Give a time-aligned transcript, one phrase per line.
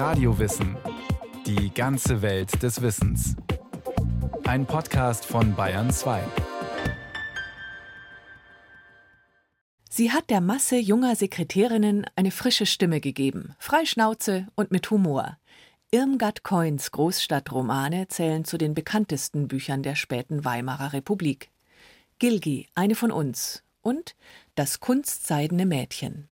[0.00, 0.78] Radiowissen.
[1.44, 3.36] Die ganze Welt des Wissens.
[4.44, 6.22] Ein Podcast von Bayern 2.
[9.90, 15.36] Sie hat der Masse junger Sekretärinnen eine frische Stimme gegeben, frei Schnauze und mit Humor.
[15.90, 21.50] Irmgard Coins Großstadtromane zählen zu den bekanntesten Büchern der späten Weimarer Republik.
[22.18, 24.16] Gilgi, eine von uns und
[24.54, 26.30] Das kunstseidene Mädchen.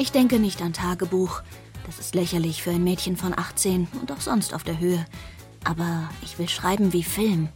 [0.00, 1.42] Ich denke nicht an Tagebuch.
[1.84, 5.04] Das ist lächerlich für ein Mädchen von 18 und auch sonst auf der Höhe.
[5.64, 7.48] Aber ich will schreiben wie Film,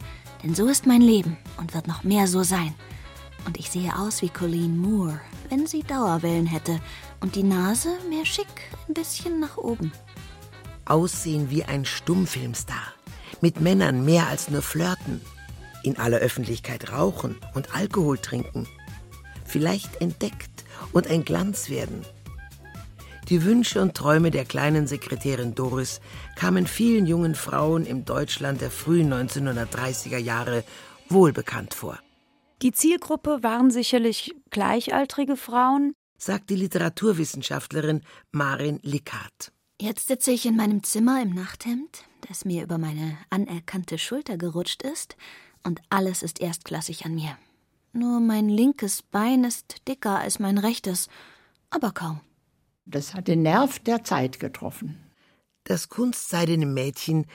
[0.43, 2.75] denn so ist mein Leben und wird noch mehr so sein.
[3.45, 6.81] Und ich sehe aus wie Colleen Moore, wenn sie Dauerwellen hätte
[7.21, 8.47] und die Nase mehr schick,
[8.89, 9.93] ein bisschen nach oben.
[10.83, 12.93] Aussehen wie ein Stummfilmstar.
[13.39, 15.21] Mit Männern mehr als nur flirten.
[15.83, 18.67] In aller Öffentlichkeit rauchen und Alkohol trinken.
[19.45, 22.05] Vielleicht entdeckt und ein Glanz werden.
[23.33, 26.01] Die Wünsche und Träume der kleinen Sekretärin Doris
[26.35, 30.63] kamen vielen jungen Frauen im Deutschland der frühen 1930er Jahre
[31.09, 31.97] wohlbekannt vor.
[32.61, 39.51] Die Zielgruppe waren sicherlich gleichaltrige Frauen, sagt die Literaturwissenschaftlerin Marin Lickhardt.
[39.81, 44.83] Jetzt sitze ich in meinem Zimmer im Nachthemd, das mir über meine anerkannte Schulter gerutscht
[44.83, 45.17] ist,
[45.63, 47.35] und alles ist erstklassig an mir.
[47.93, 51.07] Nur mein linkes Bein ist dicker als mein rechtes,
[51.71, 52.21] aber kaum.
[52.85, 54.99] Das hat den Nerv der Zeit getroffen.
[55.63, 57.25] Das kunstseidene Mädchen,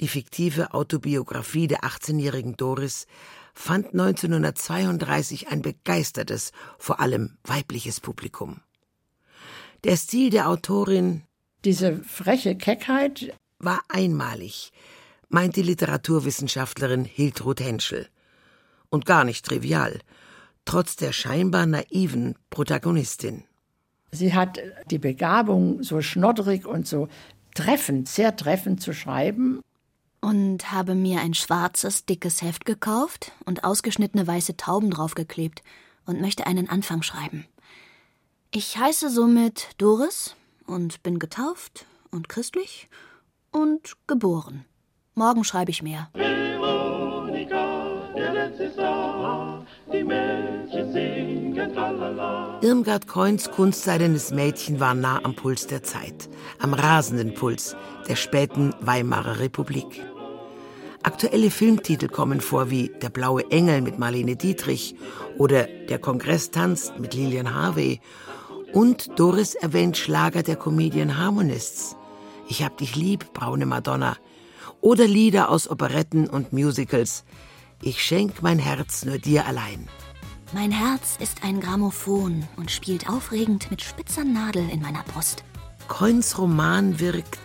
[0.00, 3.06] die fiktive Autobiografie der 18-jährigen Doris,
[3.54, 8.60] fand 1932 ein begeistertes, vor allem weibliches Publikum.
[9.84, 11.22] Der Stil der Autorin
[11.64, 14.72] Diese freche Keckheit war einmalig,
[15.28, 18.08] meint die Literaturwissenschaftlerin Hiltrud Henschel.
[18.90, 20.00] Und gar nicht trivial,
[20.64, 23.44] trotz der scheinbar naiven Protagonistin.
[24.12, 24.58] Sie hat
[24.90, 27.08] die Begabung, so schnodderig und so
[27.54, 29.60] treffend, sehr treffend zu schreiben.
[30.20, 35.62] Und habe mir ein schwarzes, dickes Heft gekauft und ausgeschnittene weiße Tauben draufgeklebt
[36.04, 37.46] und möchte einen Anfang schreiben.
[38.50, 40.34] Ich heiße somit Doris
[40.66, 42.88] und bin getauft und christlich
[43.50, 44.64] und geboren.
[45.14, 46.10] Morgen schreibe ich mehr.
[46.14, 51.39] Veronika, der letzte Sommer, die Mädchen singen.
[52.62, 56.28] Irmgard Coins kunstseidenes Mädchen war nah am Puls der Zeit,
[56.58, 57.76] am rasenden Puls
[58.08, 60.04] der späten Weimarer Republik.
[61.02, 64.94] Aktuelle Filmtitel kommen vor wie Der blaue Engel mit Marlene Dietrich
[65.38, 68.00] oder Der Kongress tanzt mit Lilian Harvey
[68.72, 71.96] und Doris erwähnt Schlager der Comedian Harmonists.
[72.48, 74.16] Ich hab dich lieb, braune Madonna.
[74.80, 77.24] Oder Lieder aus Operetten und Musicals.
[77.82, 79.88] Ich schenk mein Herz nur dir allein.
[80.52, 85.44] Mein Herz ist ein Grammophon und spielt aufregend mit spitzer Nadel in meiner Brust.
[85.86, 87.38] Coins Roman wirkt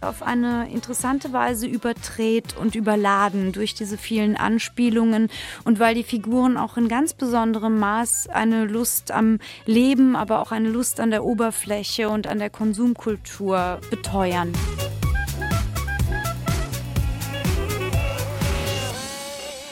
[0.00, 5.28] auf eine interessante Weise überdreht und überladen durch diese vielen Anspielungen
[5.64, 10.52] und weil die Figuren auch in ganz besonderem Maß eine Lust am Leben, aber auch
[10.52, 14.52] eine Lust an der Oberfläche und an der Konsumkultur beteuern.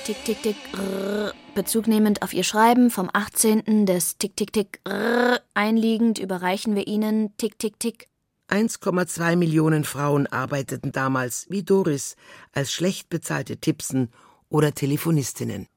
[0.04, 1.32] Tick, tick, tick, rrr.
[1.54, 3.86] Bezug nehmend auf ihr Schreiben vom 18.
[3.86, 5.40] des Tick, tick, tick, rrr.
[5.54, 8.08] einliegend überreichen wir Ihnen Tick, tick, tick.
[8.50, 12.16] 1,2 Millionen Frauen arbeiteten damals, wie Doris,
[12.52, 14.10] als schlecht bezahlte Tippsen
[14.50, 15.68] oder Telefonistinnen.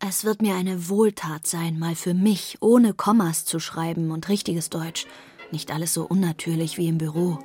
[0.00, 4.70] Es wird mir eine Wohltat sein, mal für mich ohne Kommas zu schreiben und richtiges
[4.70, 5.06] Deutsch.
[5.52, 7.38] Nicht alles so unnatürlich wie im Büro.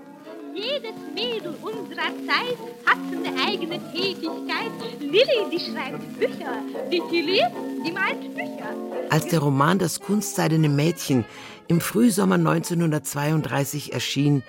[0.55, 4.71] Jedes Mädel unserer Zeit hat eine eigene Tätigkeit.
[5.01, 6.63] Lilly, die schreibt Bücher.
[6.89, 7.41] Die Tilly,
[7.85, 8.73] die malt Bücher.
[9.09, 11.25] Als der Roman Das kunstseidene Mädchen
[11.67, 14.43] im Frühsommer 1932 erschien,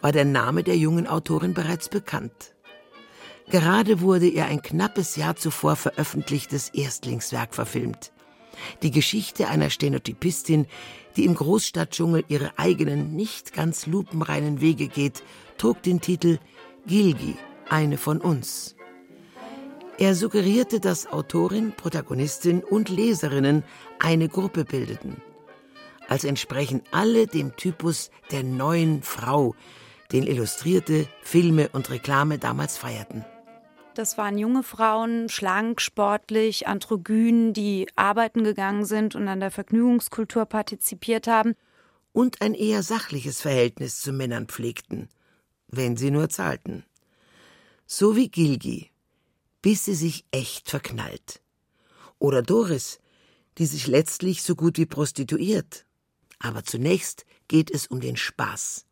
[0.00, 2.54] war der Name der jungen Autorin bereits bekannt.
[3.50, 8.13] Gerade wurde ihr ein knappes Jahr zuvor veröffentlichtes Erstlingswerk verfilmt.
[8.82, 10.66] Die Geschichte einer Stenotypistin,
[11.16, 15.22] die im Großstadtdschungel ihre eigenen, nicht ganz lupenreinen Wege geht,
[15.58, 16.38] trug den Titel
[16.86, 17.36] Gilgi,
[17.68, 18.74] eine von uns.
[19.96, 23.62] Er suggerierte, dass Autorin, Protagonistin und Leserinnen
[24.00, 25.22] eine Gruppe bildeten.
[26.08, 29.54] Als entsprechen alle dem Typus der neuen Frau,
[30.12, 33.24] den Illustrierte, Filme und Reklame damals feierten.
[33.94, 40.46] Das waren junge Frauen, schlank, sportlich, androgyn, die arbeiten gegangen sind und an der Vergnügungskultur
[40.46, 41.54] partizipiert haben.
[42.12, 45.08] Und ein eher sachliches Verhältnis zu Männern pflegten,
[45.68, 46.84] wenn sie nur zahlten.
[47.86, 48.90] So wie Gilgi,
[49.62, 51.40] bis sie sich echt verknallt.
[52.18, 52.98] Oder Doris,
[53.58, 55.86] die sich letztlich so gut wie prostituiert.
[56.40, 58.86] Aber zunächst geht es um den Spaß.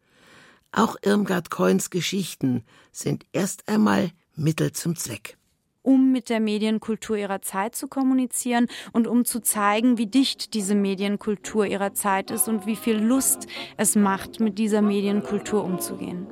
[0.70, 5.36] Auch Irmgard Coins Geschichten sind erst einmal Mittel zum Zweck
[5.82, 10.74] um mit der Medienkultur ihrer Zeit zu kommunizieren und um zu zeigen, wie dicht diese
[10.74, 13.46] Medienkultur ihrer Zeit ist und wie viel Lust
[13.76, 16.26] es macht, mit dieser Medienkultur umzugehen.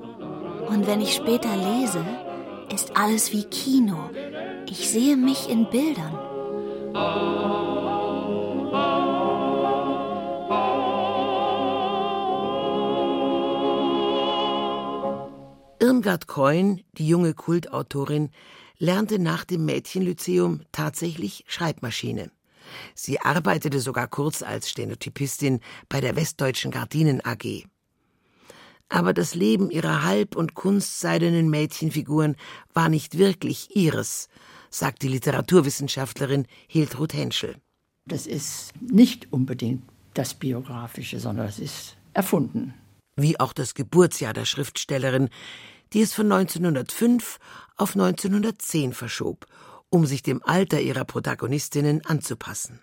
[0.68, 2.04] Und wenn ich später lese,
[2.72, 4.10] ist alles wie Kino.
[4.68, 6.16] Ich sehe mich in Bildern.
[15.90, 18.30] Irmgard Coin, die junge Kultautorin,
[18.78, 22.30] lernte nach dem Mädchenlyzeum tatsächlich Schreibmaschine.
[22.94, 25.58] Sie arbeitete sogar kurz als Stenotypistin
[25.88, 27.64] bei der Westdeutschen Gardinen AG.
[28.88, 32.36] Aber das Leben ihrer halb- und kunstseidenen Mädchenfiguren
[32.72, 34.28] war nicht wirklich ihres,
[34.70, 37.56] sagt die Literaturwissenschaftlerin Hiltrud Henschel.
[38.06, 39.82] Das ist nicht unbedingt
[40.14, 42.74] das Biografische, sondern es ist erfunden.
[43.16, 45.30] Wie auch das Geburtsjahr der Schriftstellerin,
[45.92, 47.38] die es von 1905
[47.76, 49.46] auf 1910 verschob,
[49.88, 52.80] um sich dem Alter ihrer Protagonistinnen anzupassen.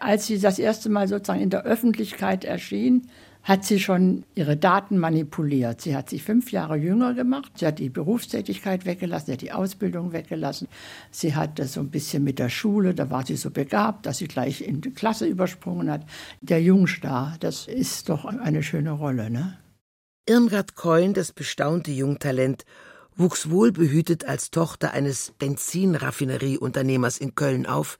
[0.00, 3.08] Als sie das erste Mal sozusagen in der Öffentlichkeit erschien,
[3.42, 5.80] hat sie schon ihre Daten manipuliert.
[5.80, 7.52] Sie hat sich fünf Jahre jünger gemacht.
[7.56, 10.68] Sie hat die Berufstätigkeit weggelassen, sie hat die Ausbildung weggelassen.
[11.10, 14.18] Sie hat das so ein bisschen mit der Schule, da war sie so begabt, dass
[14.18, 16.02] sie gleich in die Klasse übersprungen hat.
[16.40, 19.58] Der Jungstar, das ist doch eine schöne Rolle, ne?
[20.28, 22.66] Irmgard Keun, das bestaunte Jungtalent,
[23.16, 27.98] wuchs wohlbehütet als Tochter eines Benzinraffinerieunternehmers in Köln auf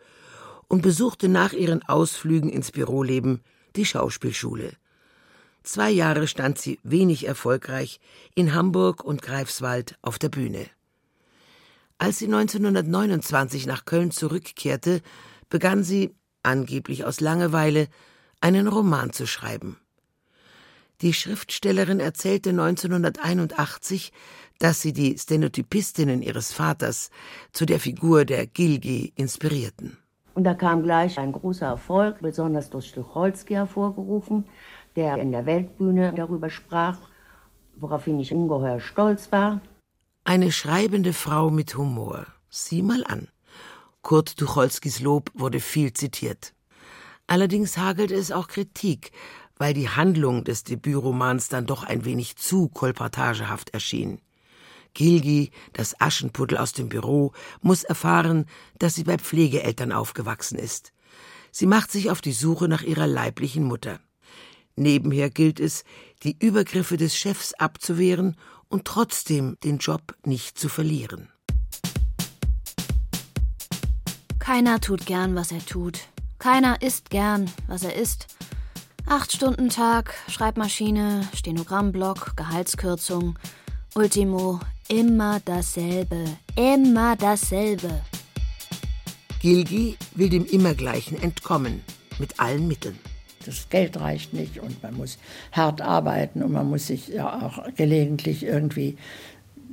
[0.68, 3.40] und besuchte nach ihren Ausflügen ins Büroleben
[3.76, 4.74] die Schauspielschule.
[5.62, 7.98] Zwei Jahre stand sie wenig erfolgreich
[8.34, 10.66] in Hamburg und Greifswald auf der Bühne.
[11.96, 15.00] Als sie 1929 nach Köln zurückkehrte,
[15.48, 17.88] begann sie, angeblich aus Langeweile,
[18.42, 19.78] einen Roman zu schreiben.
[21.00, 24.12] Die Schriftstellerin erzählte 1981,
[24.58, 27.10] dass sie die Stenotypistinnen ihres Vaters
[27.52, 29.96] zu der Figur der Gilgi inspirierten.
[30.34, 34.44] Und da kam gleich ein großer Erfolg, besonders durch Tucholsky hervorgerufen,
[34.96, 36.98] der in der Weltbühne darüber sprach,
[37.76, 39.60] woraufhin ich ungeheuer stolz war.
[40.24, 42.26] Eine schreibende Frau mit Humor.
[42.50, 43.28] Sieh mal an.
[44.02, 46.54] Kurt Tucholskys Lob wurde viel zitiert.
[47.26, 49.12] Allerdings hagelte es auch Kritik,
[49.58, 54.20] weil die Handlung des Debütromans dann doch ein wenig zu kolportagehaft erschien.
[54.94, 58.46] Gilgi, das Aschenputtel aus dem Büro, muss erfahren,
[58.78, 60.92] dass sie bei Pflegeeltern aufgewachsen ist.
[61.50, 64.00] Sie macht sich auf die Suche nach ihrer leiblichen Mutter.
[64.76, 65.84] Nebenher gilt es,
[66.22, 68.36] die Übergriffe des Chefs abzuwehren
[68.68, 71.28] und trotzdem den Job nicht zu verlieren.
[74.38, 76.08] Keiner tut gern, was er tut.
[76.38, 78.28] Keiner isst gern, was er isst.
[79.10, 83.38] Acht Stunden Tag, Schreibmaschine, Stenogrammblock, Gehaltskürzung.
[83.94, 86.24] Ultimo, immer dasselbe,
[86.56, 87.88] immer dasselbe.
[89.40, 91.82] Gilgi will dem Immergleichen entkommen,
[92.18, 92.98] mit allen Mitteln.
[93.46, 95.16] Das Geld reicht nicht und man muss
[95.52, 98.98] hart arbeiten und man muss sich ja auch gelegentlich irgendwie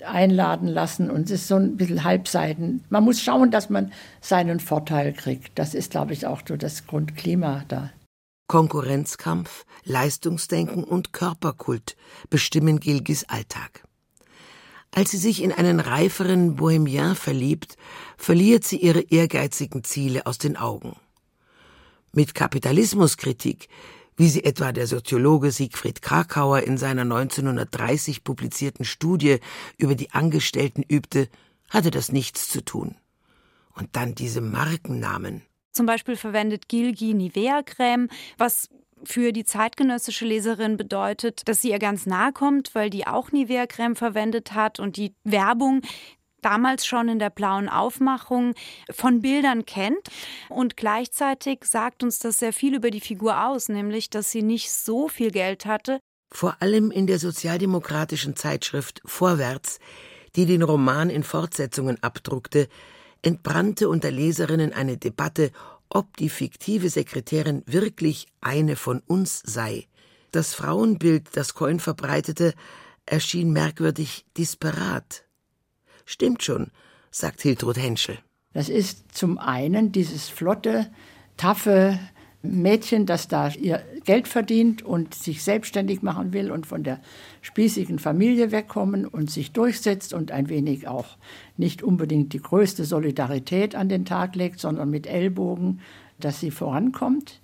[0.06, 2.86] einladen lassen und es ist so ein bisschen halbseiten.
[2.90, 3.92] Man muss schauen, dass man
[4.22, 5.60] seinen Vorteil kriegt.
[5.60, 7.90] Das ist, glaube ich, auch so das Grundklima da.
[8.48, 11.96] Konkurrenzkampf, Leistungsdenken und Körperkult
[12.30, 13.84] bestimmen Gilgis Alltag.
[14.92, 17.76] Als sie sich in einen reiferen Bohemien verliebt,
[18.18, 20.96] verliert sie ihre ehrgeizigen Ziele aus den Augen.
[22.14, 23.68] Mit Kapitalismuskritik,
[24.16, 29.40] wie sie etwa der Soziologe Siegfried Krakauer in seiner 1930 publizierten Studie
[29.78, 31.28] über die Angestellten übte,
[31.70, 32.96] hatte das nichts zu tun.
[33.74, 35.42] Und dann diese Markennamen.
[35.76, 38.70] Zum Beispiel verwendet Gilgi Nivea-Creme, was
[39.04, 43.98] für die zeitgenössische Leserin bedeutet, dass sie ihr ganz nahe kommt, weil die auch Nivea-Creme
[43.98, 45.82] verwendet hat und die Werbung
[46.42, 48.54] damals schon in der blauen Aufmachung
[48.90, 50.08] von Bildern kennt.
[50.48, 54.72] Und gleichzeitig sagt uns das sehr viel über die Figur aus, nämlich, dass sie nicht
[54.72, 56.00] so viel Geld hatte.
[56.32, 59.80] Vor allem in der sozialdemokratischen Zeitschrift Vorwärts,
[60.38, 62.70] die den Roman in Fortsetzungen abdruckte,
[63.26, 65.52] entbrannte unter Leserinnen eine Debatte,
[65.90, 69.88] ob die fiktive Sekretärin wirklich eine von uns sei.
[70.32, 72.54] Das Frauenbild, das Coin verbreitete,
[73.06, 75.24] erschien merkwürdig disparat.
[76.06, 76.72] Stimmt schon,
[77.12, 78.20] sagt Hiltrud Henschel.
[78.54, 80.92] Das ist zum einen dieses flotte,
[81.36, 82.00] taffe
[82.46, 87.00] Mädchen, das da ihr Geld verdient und sich selbstständig machen will und von der
[87.42, 91.18] spießigen Familie wegkommen und sich durchsetzt und ein wenig auch
[91.58, 95.80] nicht unbedingt die größte Solidarität an den Tag legt, sondern mit Ellbogen,
[96.20, 97.42] dass sie vorankommt.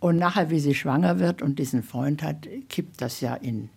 [0.00, 3.68] Und nachher, wie sie schwanger wird und diesen Freund hat, kippt das ja in,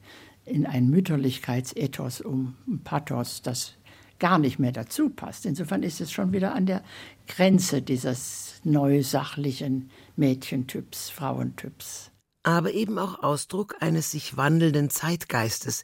[0.45, 3.75] in ein Mütterlichkeitsethos um, ein Pathos, das
[4.19, 5.45] gar nicht mehr dazu passt.
[5.45, 6.83] Insofern ist es schon wieder an der
[7.27, 12.11] Grenze dieses neusachlichen Mädchentyps, Frauentyps.
[12.43, 15.83] Aber eben auch Ausdruck eines sich wandelnden Zeitgeistes,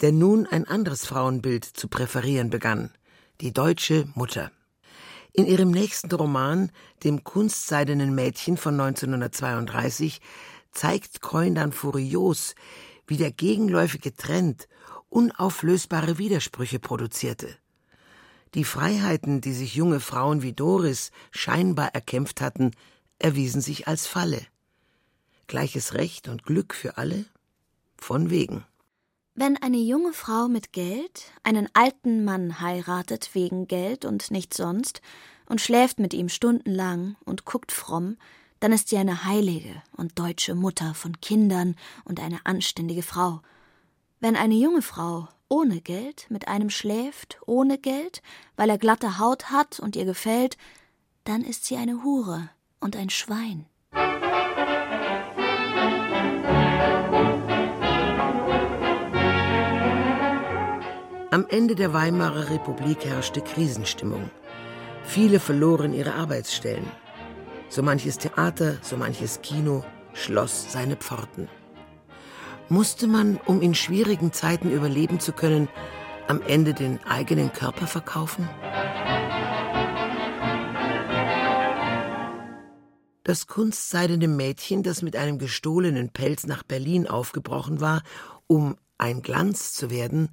[0.00, 2.90] der nun ein anderes Frauenbild zu präferieren begann,
[3.40, 4.50] die deutsche Mutter.
[5.32, 6.72] In ihrem nächsten Roman,
[7.04, 10.20] dem Kunstseidenen Mädchen von 1932,
[10.72, 12.54] zeigt Coin dann furios,
[13.06, 14.68] wie der gegenläufige Trend
[15.08, 17.56] unauflösbare Widersprüche produzierte.
[18.54, 22.72] Die Freiheiten, die sich junge Frauen wie Doris scheinbar erkämpft hatten,
[23.18, 24.44] erwiesen sich als Falle.
[25.46, 27.24] Gleiches Recht und Glück für alle?
[27.96, 28.64] Von wegen.
[29.34, 35.00] Wenn eine junge Frau mit Geld einen alten Mann heiratet wegen Geld und nichts sonst
[35.46, 38.16] und schläft mit ihm stundenlang und guckt fromm,
[38.58, 43.40] dann ist sie eine heilige und deutsche Mutter von Kindern und eine anständige Frau.
[44.18, 48.22] Wenn eine junge Frau ohne Geld mit einem schläft, ohne Geld,
[48.56, 50.56] weil er glatte Haut hat und ihr gefällt,
[51.24, 53.66] dann ist sie eine Hure und ein Schwein.
[61.32, 64.30] Am Ende der Weimarer Republik herrschte Krisenstimmung.
[65.04, 66.90] Viele verloren ihre Arbeitsstellen.
[67.68, 71.48] So manches Theater, so manches Kino schloss seine Pforten.
[72.72, 75.68] Musste man, um in schwierigen Zeiten überleben zu können,
[76.28, 78.48] am Ende den eigenen Körper verkaufen?
[83.24, 88.04] Das kunstseidene Mädchen, das mit einem gestohlenen Pelz nach Berlin aufgebrochen war,
[88.46, 90.28] um ein Glanz zu werden,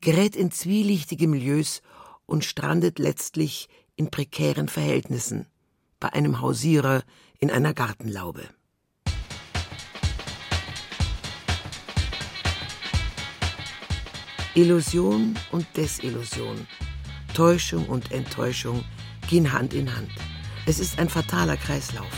[0.00, 1.82] gerät in zwielichtige Milieus
[2.26, 5.46] und strandet letztlich in prekären Verhältnissen
[6.00, 7.04] bei einem Hausierer
[7.38, 8.42] in einer Gartenlaube.
[14.56, 16.66] Illusion und Desillusion,
[17.34, 18.82] Täuschung und Enttäuschung
[19.28, 20.08] gehen Hand in Hand.
[20.64, 22.10] Es ist ein fataler Kreislauf.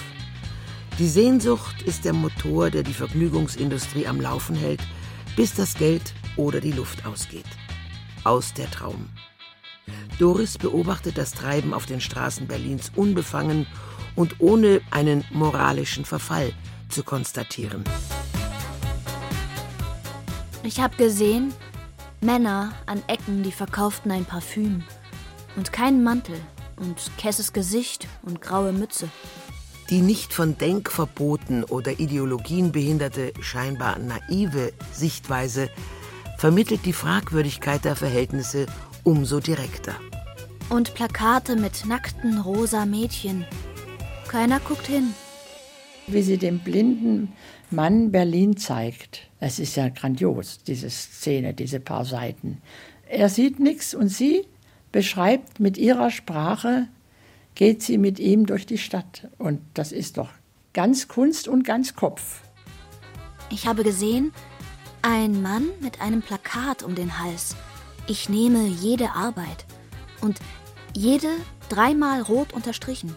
[1.00, 4.80] Die Sehnsucht ist der Motor, der die Vergnügungsindustrie am Laufen hält,
[5.35, 7.45] bis das Geld oder die Luft ausgeht.
[8.23, 9.09] Aus der Traum.
[10.21, 13.66] Doris beobachtet das Treiben auf den Straßen Berlins unbefangen
[14.14, 16.52] und ohne einen moralischen Verfall
[16.88, 17.83] zu konstatieren.
[20.62, 21.52] Ich habe gesehen,
[22.20, 24.82] Männer an Ecken, die verkauften ein Parfüm
[25.56, 26.40] und keinen Mantel
[26.76, 29.08] und kesses Gesicht und graue Mütze.
[29.90, 35.70] Die nicht von Denkverboten oder Ideologien behinderte, scheinbar naive Sichtweise
[36.38, 38.66] vermittelt die Fragwürdigkeit der Verhältnisse
[39.04, 39.94] umso direkter.
[40.68, 43.46] Und Plakate mit nackten rosa Mädchen.
[44.28, 45.14] Keiner guckt hin.
[46.06, 47.32] Wie sie dem blinden
[47.70, 52.62] Mann Berlin zeigt, es ist ja grandios, diese Szene, diese paar Seiten.
[53.08, 54.46] Er sieht nichts und sie
[54.90, 56.88] beschreibt mit ihrer Sprache
[57.54, 59.28] geht sie mit ihm durch die Stadt.
[59.37, 60.30] Und das ist doch
[60.72, 62.42] ganz Kunst und ganz Kopf.
[63.50, 64.32] Ich habe gesehen,
[65.02, 67.56] ein Mann mit einem Plakat um den Hals.
[68.06, 69.66] Ich nehme jede Arbeit.
[70.20, 70.38] Und
[70.94, 71.28] jede
[71.68, 73.14] dreimal rot unterstrichen.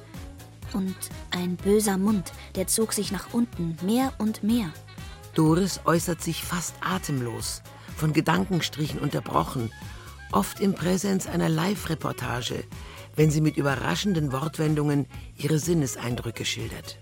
[0.74, 0.96] Und
[1.32, 4.72] ein böser Mund, der zog sich nach unten, mehr und mehr.
[5.36, 7.62] Doris äußert sich fast atemlos,
[7.96, 9.72] von Gedankenstrichen unterbrochen,
[10.32, 12.64] oft im Präsenz einer Live-Reportage,
[13.16, 15.06] wenn sie mit überraschenden Wortwendungen
[15.38, 16.98] ihre Sinneseindrücke schildert.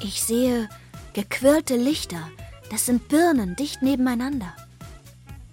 [0.00, 0.68] Ich sehe
[1.12, 2.30] gequirlte Lichter.
[2.70, 4.54] Das sind Birnen dicht nebeneinander.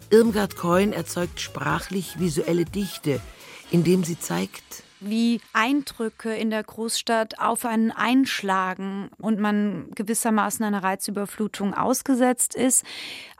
[0.10, 3.20] Irmgard Coin erzeugt sprachlich visuelle Dichte,
[3.70, 10.84] indem sie zeigt, wie Eindrücke in der Großstadt auf einen einschlagen und man gewissermaßen einer
[10.84, 12.84] Reizüberflutung ausgesetzt ist.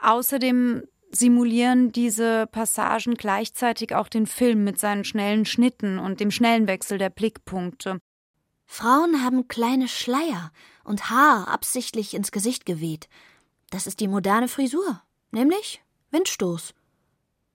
[0.00, 6.66] Außerdem simulieren diese Passagen gleichzeitig auch den Film mit seinen schnellen Schnitten und dem schnellen
[6.66, 8.00] Wechsel der Blickpunkte.
[8.66, 10.52] Frauen haben kleine Schleier
[10.84, 13.08] und Haar absichtlich ins Gesicht geweht.
[13.70, 15.02] Das ist die moderne Frisur,
[15.32, 16.74] nämlich Windstoß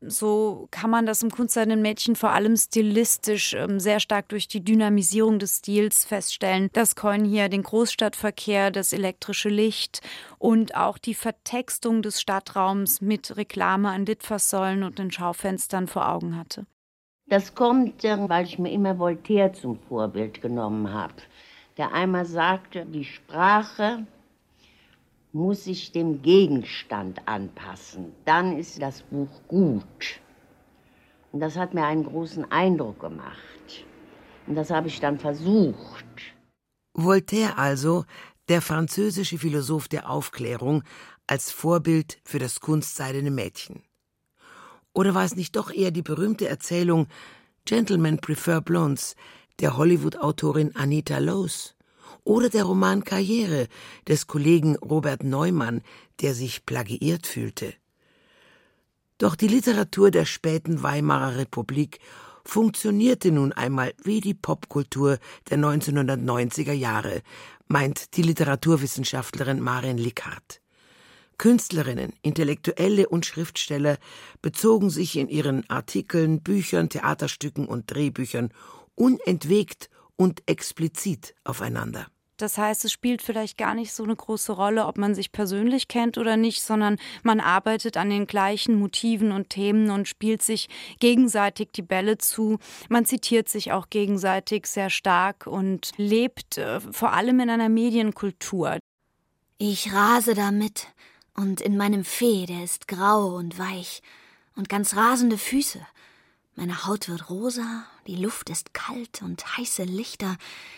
[0.09, 4.63] so kann man das im Kunstseidenen Mädchen vor allem stilistisch ähm, sehr stark durch die
[4.63, 6.69] Dynamisierung des Stils feststellen.
[6.73, 10.01] Das Coin hier den Großstadtverkehr, das elektrische Licht
[10.37, 16.37] und auch die Vertextung des Stadtraums mit Reklame an Litfaßsäulen und den Schaufenstern vor Augen
[16.37, 16.65] hatte.
[17.27, 21.15] Das kommt, weil ich mir immer Voltaire zum Vorbild genommen habe.
[21.77, 24.05] der einmal sagte, die Sprache
[25.35, 28.13] muss sich dem Gegenstand anpassen.
[28.23, 30.21] Dann ist das Buch gut.
[31.33, 33.85] Und das hat mir einen großen Eindruck gemacht.
[34.47, 36.05] Und das habe ich dann versucht.
[36.93, 38.05] Voltaire also,
[38.47, 40.83] der französische Philosoph der Aufklärung,
[41.27, 43.83] als Vorbild für das kunstseidene Mädchen.
[44.93, 47.07] Oder war es nicht doch eher die berühmte Erzählung
[47.65, 49.17] Gentlemen Prefer Blondes
[49.59, 51.74] der Hollywood-Autorin Anita Loos?
[52.25, 53.67] Oder der Roman Karriere
[54.07, 55.81] des Kollegen Robert Neumann,
[56.21, 57.73] der sich plagiiert fühlte?
[59.19, 61.99] Doch die Literatur der späten Weimarer Republik
[62.43, 67.21] funktionierte nun einmal wie die Popkultur der 1990er Jahre,
[67.67, 70.61] meint die Literaturwissenschaftlerin Marin Lickhardt.
[71.37, 73.97] Künstlerinnen, Intellektuelle und Schriftsteller
[74.41, 78.51] bezogen sich in ihren Artikeln, Büchern, Theaterstücken und Drehbüchern
[78.95, 82.07] unentwegt und explizit aufeinander.
[82.37, 85.87] Das heißt, es spielt vielleicht gar nicht so eine große Rolle, ob man sich persönlich
[85.87, 90.67] kennt oder nicht, sondern man arbeitet an den gleichen Motiven und Themen und spielt sich
[90.99, 92.59] gegenseitig die Bälle zu.
[92.89, 98.79] Man zitiert sich auch gegenseitig sehr stark und lebt äh, vor allem in einer Medienkultur.
[99.57, 100.87] Ich rase damit
[101.35, 104.01] und in meinem Fee, der ist grau und weich
[104.55, 105.79] und ganz rasende Füße.
[106.57, 110.37] Meine Haut wird rosa, die Luft ist kalt und heiße Lichter.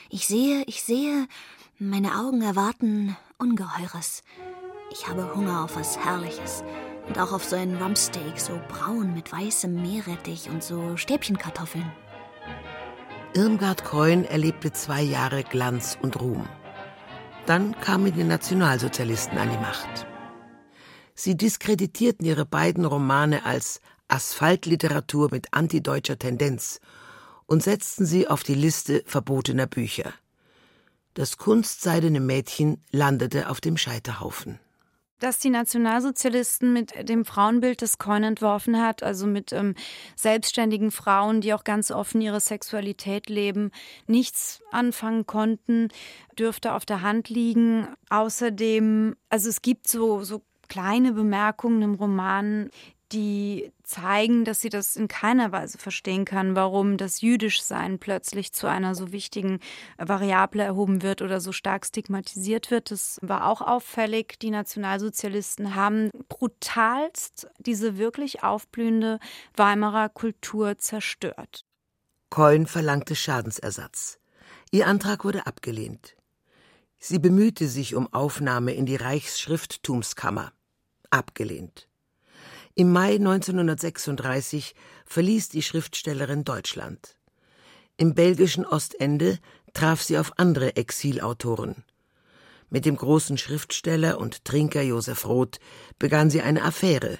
[0.09, 1.27] Ich sehe, ich sehe,
[1.77, 4.23] meine Augen erwarten Ungeheures.
[4.91, 6.63] Ich habe Hunger auf was Herrliches
[7.07, 11.91] und auch auf so ein Rumpsteak, so braun mit weißem Meerrettich und so Stäbchenkartoffeln.
[13.35, 16.49] Irmgard Keun erlebte zwei Jahre Glanz und Ruhm.
[17.45, 20.07] Dann kamen die Nationalsozialisten an die Macht.
[21.13, 26.79] Sie diskreditierten ihre beiden Romane als Asphaltliteratur mit antideutscher Tendenz
[27.45, 30.13] und setzten sie auf die Liste verbotener Bücher.
[31.13, 34.59] Das kunstseidene Mädchen landete auf dem Scheiterhaufen.
[35.19, 39.73] Dass die Nationalsozialisten mit dem Frauenbild, das Coin entworfen hat, also mit ähm,
[40.15, 43.71] selbstständigen Frauen, die auch ganz offen ihre Sexualität leben,
[44.05, 45.87] nichts anfangen konnten,
[46.37, 47.87] dürfte auf der Hand liegen.
[48.11, 52.69] Außerdem, also es gibt so, so kleine Bemerkungen im Roman,
[53.11, 58.67] die zeigen, dass sie das in keiner Weise verstehen kann, warum das Jüdischsein plötzlich zu
[58.67, 59.59] einer so wichtigen
[59.97, 62.91] Variable erhoben wird oder so stark stigmatisiert wird.
[62.91, 64.39] Das war auch auffällig.
[64.39, 69.19] Die Nationalsozialisten haben brutalst diese wirklich aufblühende
[69.55, 71.65] Weimarer Kultur zerstört.
[72.29, 74.19] Coyne verlangte Schadensersatz.
[74.71, 76.17] Ihr Antrag wurde abgelehnt.
[76.99, 80.51] Sie bemühte sich um Aufnahme in die Reichsschrifttumskammer.
[81.09, 81.87] Abgelehnt.
[82.79, 84.75] Im Mai 1936
[85.07, 87.17] verließ die Schriftstellerin Deutschland.
[87.97, 89.39] Im belgischen Ostende
[89.73, 91.83] traf sie auf andere Exilautoren.
[92.69, 95.59] Mit dem großen Schriftsteller und Trinker Josef Roth
[95.97, 97.17] begann sie eine Affäre,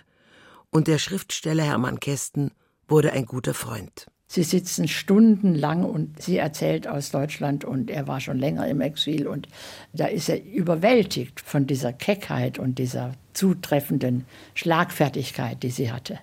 [0.70, 2.52] und der Schriftsteller Hermann Kästen
[2.88, 4.06] wurde ein guter Freund.
[4.30, 9.26] Sie sitzen stundenlang und sie erzählt aus Deutschland und er war schon länger im Exil
[9.26, 9.48] und
[9.94, 16.20] da ist er überwältigt von dieser Keckheit und dieser zutreffenden Schlagfertigkeit, die sie hatte.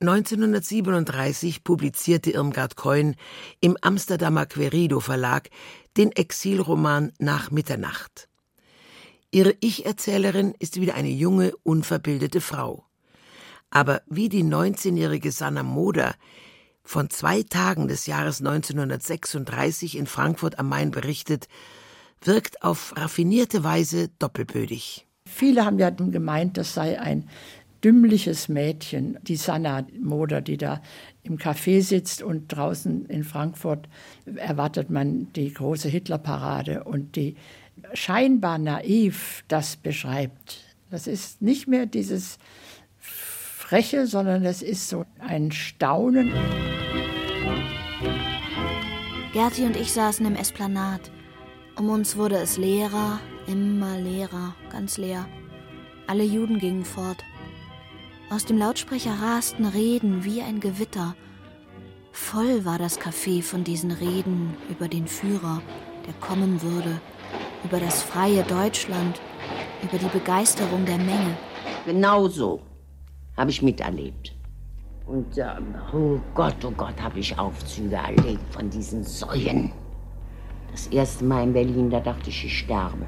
[0.00, 3.16] 1937 publizierte Irmgard Keun
[3.60, 5.48] im Amsterdamer Querido Verlag
[5.96, 8.28] den Exilroman Nach Mitternacht.
[9.30, 12.84] Ihre Ich-Erzählerin ist wieder eine junge, unverbildete Frau.
[13.70, 16.14] Aber wie die 19-jährige Sanna Moder
[16.84, 21.48] von zwei Tagen des Jahres 1936 in Frankfurt am Main berichtet,
[22.22, 25.06] wirkt auf raffinierte Weise doppelbödig.
[25.26, 27.28] Viele haben ja gemeint, das sei ein
[27.82, 30.80] dümmliches Mädchen, die Sanna Moder, die da
[31.22, 33.88] im Café sitzt und draußen in Frankfurt
[34.36, 37.36] erwartet man die große Hitlerparade und die
[37.92, 40.60] scheinbar naiv das beschreibt.
[40.90, 42.38] Das ist nicht mehr dieses
[42.98, 46.32] Freche, sondern das ist so ein Staunen.
[49.34, 51.10] Gerti und ich saßen im Esplanat.
[51.76, 53.18] Um uns wurde es leerer,
[53.48, 55.26] immer leerer, ganz leer.
[56.06, 57.24] Alle Juden gingen fort.
[58.30, 61.16] Aus dem Lautsprecher rasten Reden wie ein Gewitter.
[62.12, 65.60] Voll war das Café von diesen Reden über den Führer,
[66.06, 67.00] der kommen würde,
[67.64, 69.20] über das freie Deutschland,
[69.82, 71.36] über die Begeisterung der Menge.
[71.86, 72.62] Genau so
[73.36, 74.33] habe ich miterlebt.
[75.06, 75.44] Und äh,
[75.92, 79.70] oh Gott, oh Gott, habe ich Aufzüge erlebt von diesen Säuen.
[80.70, 83.04] Das erste Mal in Berlin, da dachte ich, ich sterbe.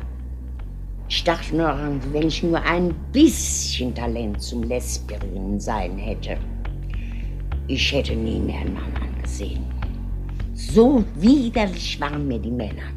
[1.08, 1.74] Ich dachte nur,
[2.12, 6.36] wenn ich nur ein bisschen Talent zum Lesbierinnen sein hätte,
[7.68, 9.64] ich hätte nie mehr einen Mann angesehen.
[10.54, 12.90] So widerlich waren mir die Männer.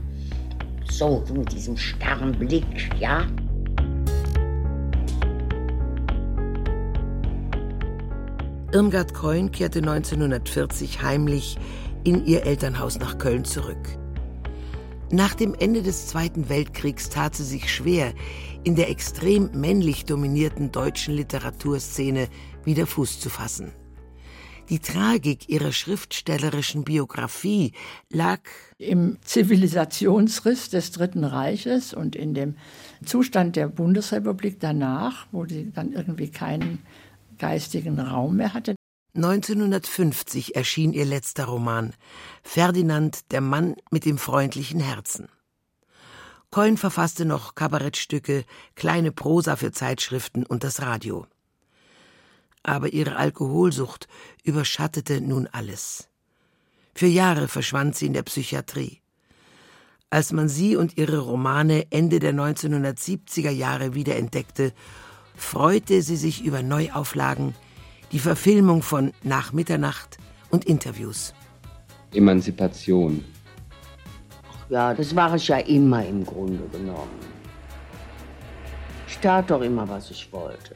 [0.90, 2.66] so mit diesem starren Blick,
[3.00, 3.26] ja?
[8.72, 11.58] Irmgard Keun kehrte 1940 heimlich
[12.04, 13.98] in ihr Elternhaus nach Köln zurück.
[15.12, 18.14] Nach dem Ende des Zweiten Weltkriegs tat sie sich schwer,
[18.64, 22.28] in der extrem männlich dominierten deutschen Literaturszene
[22.64, 23.72] wieder Fuß zu fassen.
[24.70, 27.74] Die Tragik ihrer schriftstellerischen Biografie
[28.12, 28.42] lag
[28.78, 32.54] im Zivilisationsriss des Dritten Reiches und in dem
[33.04, 36.84] Zustand der Bundesrepublik danach, wo sie dann irgendwie keinen
[37.40, 38.76] geistigen Raum mehr hatte.
[39.16, 41.94] 1950 erschien ihr letzter Roman
[42.44, 45.28] Ferdinand, der Mann mit dem freundlichen Herzen.
[46.52, 48.44] Coyne verfasste noch Kabarettstücke,
[48.76, 51.26] kleine Prosa für Zeitschriften und das Radio.
[52.64, 54.08] Aber ihre Alkoholsucht
[54.44, 56.10] überschattete nun alles.
[56.96, 59.02] Für Jahre verschwand sie in der Psychiatrie.
[60.10, 64.74] Als man sie und ihre Romane Ende der 1970er Jahre wiederentdeckte,
[65.40, 67.56] freute sie sich über Neuauflagen,
[68.12, 70.18] die Verfilmung von Nach Mitternacht
[70.50, 71.34] und Interviews.
[72.14, 73.24] Emanzipation.
[74.52, 77.20] Ach ja, das war ich ja immer im Grunde genommen.
[79.08, 80.76] Ich tat doch immer, was ich wollte.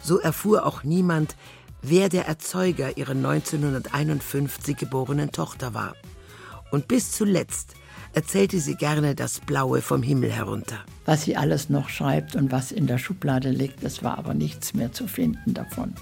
[0.00, 1.36] So erfuhr auch niemand,
[1.80, 5.94] wer der Erzeuger ihrer 1951 geborenen Tochter war.
[6.70, 7.74] Und bis zuletzt
[8.12, 10.78] erzählte sie gerne das Blaue vom Himmel herunter.
[11.04, 14.74] Was sie alles noch schreibt und was in der Schublade liegt, es war aber nichts
[14.74, 15.94] mehr zu finden davon.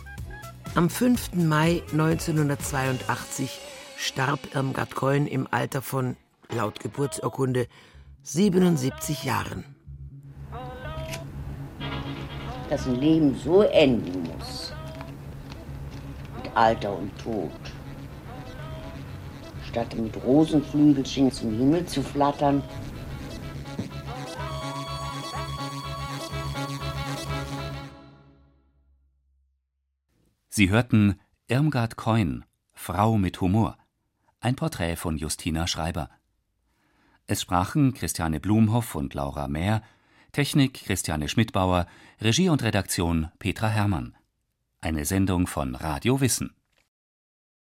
[0.75, 1.35] Am 5.
[1.35, 3.61] Mai 1982
[3.97, 6.17] starb Irmgard Keun im Alter von,
[6.53, 7.67] laut Geburtsurkunde,
[8.23, 9.65] 77 Jahren.
[12.69, 14.73] Dass ein Leben so enden muss,
[16.37, 17.51] mit Alter und Tod,
[19.71, 22.63] statt mit Rosenflügelchen zum Himmel zu flattern.
[30.49, 33.79] Sie hörten Irmgard Keun, Frau mit Humor.
[34.41, 36.11] Ein Porträt von Justina Schreiber.
[37.27, 39.83] Es sprachen Christiane Blumhoff und Laura Mehr,
[40.33, 41.87] Technik Christiane Schmidbauer,
[42.21, 44.17] Regie und Redaktion Petra Herrmann.
[44.81, 46.60] Eine Sendung von Radio Wissen.